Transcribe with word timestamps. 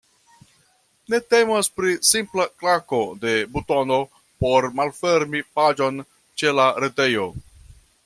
Ne 1.13 1.19
temas 1.33 1.69
pri 1.79 1.91
simpla 2.13 2.47
klako 2.63 3.01
de 3.27 3.35
butono 3.53 4.01
por 4.45 4.69
malfermi 4.81 5.47
paĝon 5.59 6.05
ĉe 6.43 6.59
la 6.63 6.71
retejo. 6.87 7.33